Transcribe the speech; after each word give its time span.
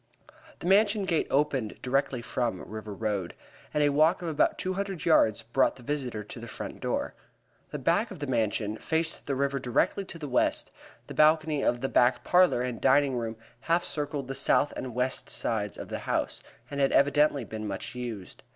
The 0.61 0.65
Mansion 0.65 1.05
gate 1.05 1.27
opened 1.29 1.79
directly 1.83 2.23
from 2.23 2.67
River 2.67 2.91
Road, 2.95 3.35
and 3.71 3.83
a 3.83 3.89
walk 3.89 4.23
of 4.23 4.29
about 4.29 4.57
two 4.57 4.73
hundred 4.73 5.05
yards 5.05 5.43
brought 5.43 5.75
the 5.75 5.83
visitor 5.83 6.23
to 6.23 6.39
the 6.39 6.47
front 6.47 6.79
door. 6.79 7.13
The 7.69 7.77
back 7.77 8.09
of 8.09 8.17
the 8.17 8.25
Mansion 8.25 8.77
faced 8.77 9.27
the 9.27 9.35
river 9.35 9.59
directly 9.59 10.03
to 10.05 10.17
the 10.17 10.27
west, 10.27 10.71
the 11.05 11.13
balcony 11.13 11.61
of 11.61 11.81
the 11.81 11.87
back 11.87 12.23
parlor 12.23 12.63
and 12.63 12.81
dining 12.81 13.15
room 13.15 13.37
half 13.69 13.83
circled 13.85 14.27
the 14.27 14.33
south 14.33 14.73
and 14.75 14.95
west 14.95 15.29
sides 15.29 15.77
of 15.77 15.89
the 15.89 15.99
house, 15.99 16.41
and 16.71 16.79
had 16.79 16.91
evidently 16.91 17.43
been 17.43 17.67
much 17.67 17.93
used. 17.93 18.41